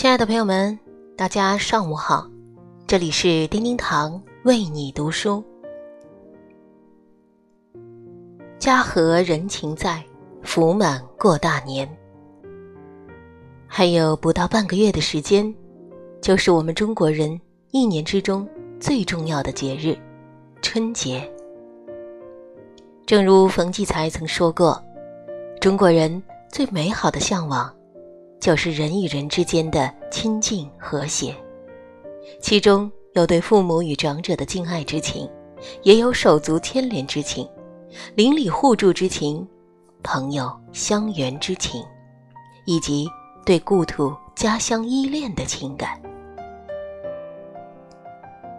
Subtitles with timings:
[0.00, 0.78] 亲爱的朋友们，
[1.14, 2.26] 大家上午好，
[2.86, 5.44] 这里是叮叮堂为你读书。
[8.58, 10.02] 家和人情在，
[10.42, 11.86] 福满过大年。
[13.66, 15.54] 还有不到半个月的时间，
[16.22, 17.38] 就是我们中国人
[17.70, 18.48] 一年之中
[18.80, 19.94] 最重要的节日——
[20.62, 21.30] 春节。
[23.04, 24.82] 正如冯骥才曾说过，
[25.60, 27.70] 中国人最美好的向往。
[28.40, 31.36] 就是人与人之间的亲近和谐，
[32.40, 35.28] 其中有对父母与长者的敬爱之情，
[35.82, 37.46] 也有手足牵连之情，
[38.14, 39.46] 邻里互助之情，
[40.02, 41.84] 朋友相缘之情，
[42.64, 43.06] 以及
[43.44, 46.00] 对故土家乡依恋的情感。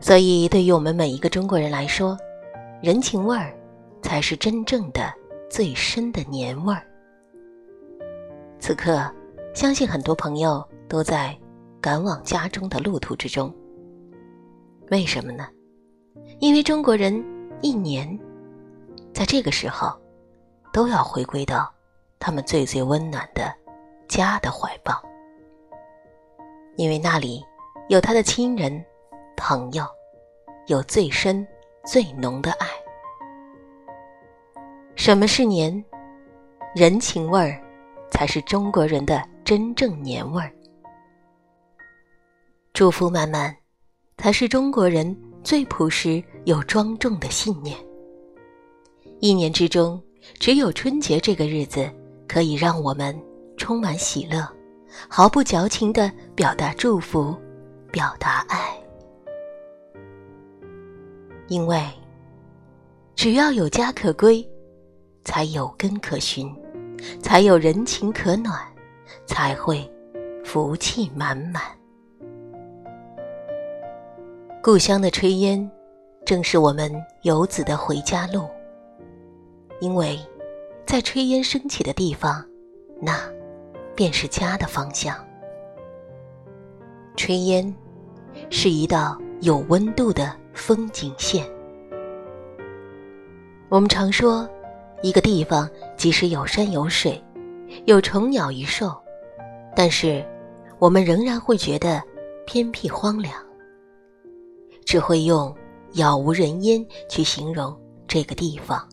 [0.00, 2.14] 所以，对于我们每一个中国人来说，
[2.82, 3.56] 人情味儿
[4.02, 5.10] 才是真正的
[5.48, 6.86] 最深的年味儿。
[8.60, 9.10] 此刻。
[9.54, 11.36] 相信很多朋友都在
[11.80, 13.54] 赶往家中的路途之中。
[14.90, 15.46] 为什么呢？
[16.38, 17.22] 因为中国人
[17.60, 18.18] 一年
[19.12, 19.92] 在这个时候
[20.72, 21.70] 都要回归到
[22.18, 23.54] 他们最最温暖的
[24.08, 25.02] 家的怀抱，
[26.76, 27.44] 因为那里
[27.88, 28.82] 有他的亲人、
[29.36, 29.84] 朋友，
[30.66, 31.46] 有最深、
[31.84, 32.66] 最浓的爱。
[34.96, 35.84] 什么是年？
[36.74, 37.62] 人情味儿
[38.10, 39.22] 才是中国人的。
[39.44, 40.52] 真正年味儿，
[42.72, 43.54] 祝福满满，
[44.16, 47.76] 才是中国人最朴实又庄重的信念。
[49.20, 50.00] 一年之中，
[50.38, 51.90] 只有春节这个日子，
[52.28, 53.18] 可以让我们
[53.56, 54.48] 充满喜乐，
[55.08, 57.36] 毫不矫情的表达祝福，
[57.90, 58.80] 表达爱。
[61.48, 61.84] 因为，
[63.16, 64.48] 只要有家可归，
[65.24, 66.48] 才有根可寻，
[67.20, 68.71] 才有人情可暖。
[69.32, 69.90] 才会
[70.44, 71.62] 福气满满。
[74.62, 75.70] 故乡的炊烟，
[76.22, 78.46] 正是我们游子的回家路。
[79.80, 80.20] 因为，
[80.86, 82.44] 在炊烟升起的地方，
[83.00, 83.18] 那
[83.96, 85.16] 便是家的方向。
[87.16, 87.74] 炊烟
[88.50, 91.46] 是一道有温度的风景线。
[93.70, 94.46] 我们常说，
[95.00, 97.20] 一个地方即使有山有水，
[97.86, 99.01] 有虫鸟鱼兽。
[99.74, 100.24] 但是，
[100.78, 102.02] 我们仍然会觉得
[102.46, 103.34] 偏僻荒凉，
[104.84, 105.54] 只会用
[105.94, 107.74] “杳无人烟”去形容
[108.06, 108.86] 这个地方。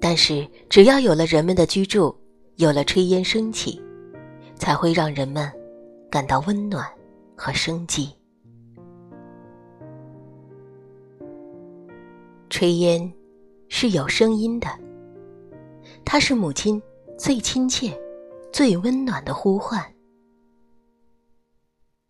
[0.00, 2.14] 但是，只要有了人们的居住，
[2.56, 3.80] 有了炊烟升起，
[4.54, 5.50] 才会让人们
[6.10, 6.86] 感到温暖
[7.34, 8.10] 和生机。
[12.50, 13.10] 炊烟
[13.68, 14.68] 是有声音的，
[16.04, 16.80] 它是母亲
[17.16, 17.98] 最亲切。
[18.54, 19.84] 最温暖的呼唤，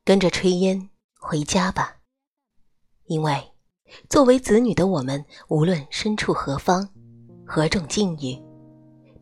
[0.04, 1.96] 跟着炊烟回家吧。
[3.06, 3.42] 因为
[4.10, 6.86] 作为子女的我们，无论身处何方、
[7.46, 8.38] 何种境遇，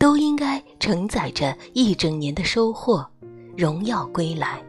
[0.01, 3.09] 都应该承载着一整年的收获，
[3.57, 4.61] 荣耀归来，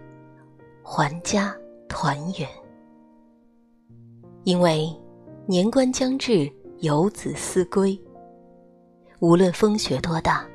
[0.84, 1.58] 还家
[1.90, 2.48] 团圆。
[4.44, 4.88] 因为
[5.48, 6.48] 年关将至，
[6.82, 8.00] 游子思归，
[9.22, 10.48] 无论风雪多大。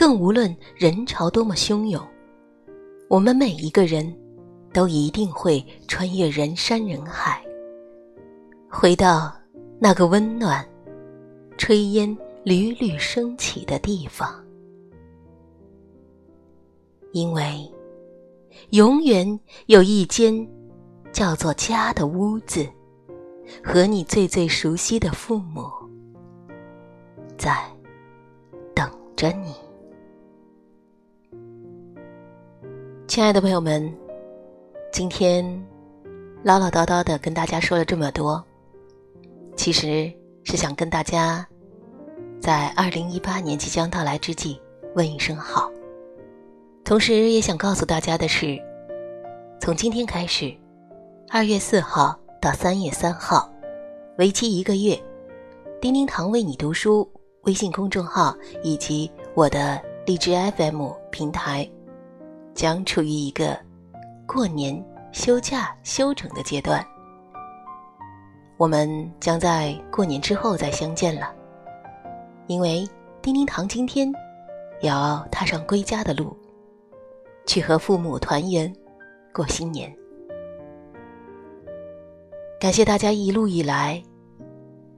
[0.00, 2.02] 更无论人潮多么汹涌，
[3.06, 4.10] 我们每一个人
[4.72, 7.44] 都一定会穿越人山人海，
[8.66, 9.30] 回到
[9.78, 10.66] 那个温暖、
[11.58, 14.42] 炊烟缕缕升起的地方，
[17.12, 17.70] 因为
[18.70, 20.34] 永远有一间
[21.12, 22.66] 叫做家的屋子，
[23.62, 25.70] 和你最最熟悉的父母
[27.36, 27.54] 在
[28.74, 29.54] 等着你。
[33.10, 33.92] 亲爱的朋友们，
[34.92, 35.44] 今天
[36.44, 38.40] 唠唠叨叨的跟大家说了这么多，
[39.56, 40.08] 其实
[40.44, 41.44] 是想跟大家
[42.40, 44.62] 在二零一八年即将到来之际
[44.94, 45.68] 问一声好。
[46.84, 48.56] 同时也想告诉大家的是，
[49.60, 50.54] 从今天开始，
[51.30, 53.52] 二月四号到三月三号，
[54.18, 54.96] 为期一个月，
[55.80, 57.10] 叮叮堂为你读书
[57.42, 61.68] 微信公众号以及我的荔枝 FM 平台。
[62.60, 63.58] 将处于一个
[64.26, 66.86] 过年休假休整的阶段，
[68.58, 71.34] 我们将在过年之后再相见了。
[72.48, 72.86] 因为
[73.22, 74.12] 叮叮堂今天
[74.82, 76.36] 也要踏上归家的路，
[77.46, 78.70] 去和父母团圆
[79.32, 79.90] 过新年。
[82.60, 84.02] 感谢大家一路以来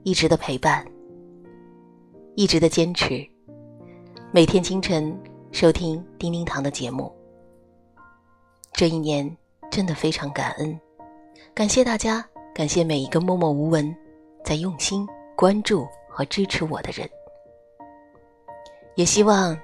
[0.03, 0.85] 一直的陪伴，
[2.35, 3.25] 一直的坚持，
[4.33, 5.17] 每天清晨
[5.53, 7.09] 收听叮叮堂的节目。
[8.83, 9.37] 这一年
[9.71, 10.77] 真的非常感恩，
[11.53, 12.21] 感谢大家，
[12.53, 13.95] 感谢每一个默默无闻
[14.43, 15.07] 在用心
[15.37, 17.09] 关注和支持我的人。
[18.95, 19.57] 也希望，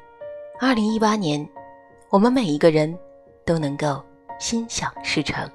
[0.57, 1.45] 二零一八年，
[2.09, 2.97] 我们每一个人
[3.43, 4.01] 都能够
[4.39, 5.45] 心想事成。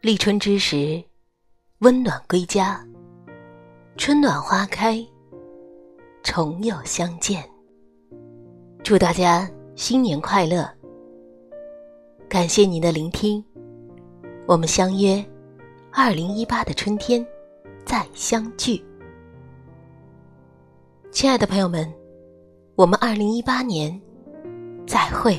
[0.00, 1.00] 立春之时，
[1.78, 2.84] 温暖归家，
[3.96, 4.98] 春暖花开，
[6.24, 7.48] 重又相见。
[8.84, 10.68] 祝大家新年快乐！
[12.28, 13.42] 感谢您的聆听，
[14.46, 15.24] 我们相约
[15.90, 17.26] 二零一八的春天
[17.86, 18.84] 再相聚。
[21.10, 21.90] 亲爱的朋友们，
[22.74, 23.98] 我们二零一八年
[24.86, 25.38] 再会。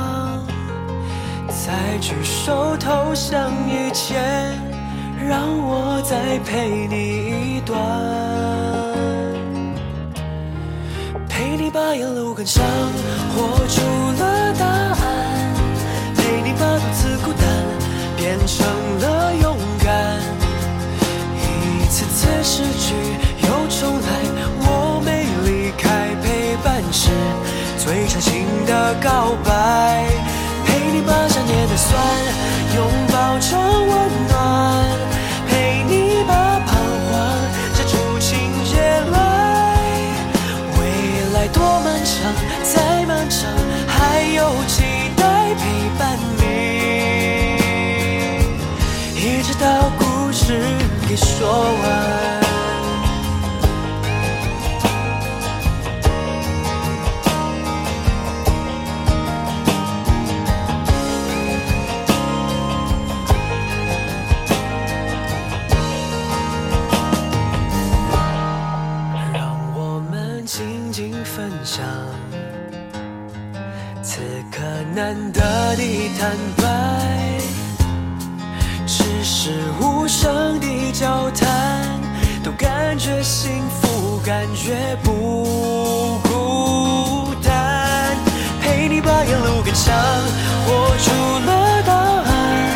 [1.71, 4.21] 在举手投降以前，
[5.25, 7.79] 让我再陪你一段，
[11.29, 12.61] 陪你把沿路感伤
[13.33, 13.81] 活出
[14.21, 15.55] 了答案，
[16.17, 17.47] 陪你把独自孤单
[18.17, 18.67] 变成
[18.99, 20.19] 了勇敢。
[21.39, 22.93] 一次次失去
[23.47, 24.09] 又重来，
[24.59, 27.11] 我没离开，陪伴是
[27.77, 30.10] 最长情的告白。
[32.75, 32.79] 拥
[33.11, 33.49] 抱成
[33.87, 33.91] 温
[34.29, 34.31] 暖，
[35.47, 36.69] 陪你把彷
[37.11, 37.11] 徨
[37.73, 38.29] 写出情
[38.65, 38.71] 节
[39.11, 39.15] 来。
[40.77, 40.81] 未
[41.33, 42.11] 来多漫长，
[42.63, 43.39] 再漫长，
[43.87, 44.83] 还有期
[45.17, 45.61] 待陪
[45.99, 46.43] 伴你，
[49.15, 50.61] 一直到故事
[51.07, 51.47] 给说
[51.83, 52.40] 完。
[70.53, 71.81] 静静分享，
[74.03, 74.19] 此
[74.51, 74.59] 刻
[74.93, 75.39] 难得
[75.77, 77.39] 的坦白，
[78.85, 81.87] 只是无声的交谈，
[82.43, 88.17] 都感觉幸福，感觉不孤单。
[88.61, 89.95] 陪你把沿路感想
[90.65, 91.11] 活出
[91.45, 92.67] 了答案，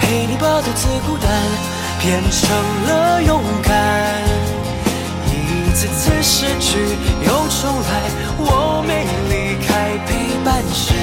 [0.00, 1.30] 陪你把独自孤单
[2.00, 2.48] 变成
[2.86, 4.43] 了勇敢。
[5.74, 6.78] 次次失去
[7.26, 7.90] 又重来，
[8.38, 10.14] 我没离开，陪
[10.44, 10.94] 伴是。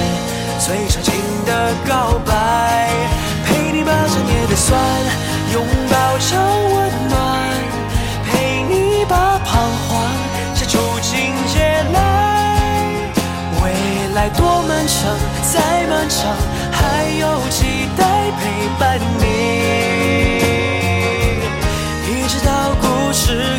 [0.58, 1.12] 最长情
[1.44, 2.88] 的告白，
[3.44, 4.80] 陪你把想念的酸
[5.52, 6.40] 拥抱成
[6.74, 7.20] 温暖，
[8.24, 9.90] 陪你把彷徨
[10.54, 11.98] 写出情节来。
[13.62, 13.64] 未
[14.14, 15.14] 来多漫长，
[15.52, 16.34] 再漫长，
[16.72, 18.40] 还有期待陪
[18.78, 19.22] 伴你，
[22.08, 23.58] 一直到故事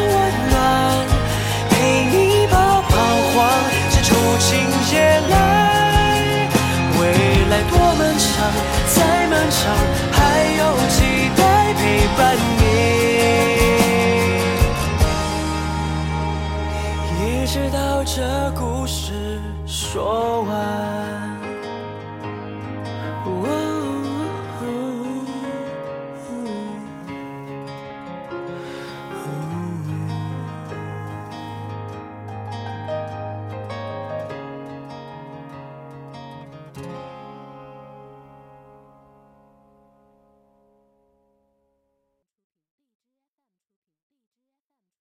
[18.21, 21.00] 的故事说完。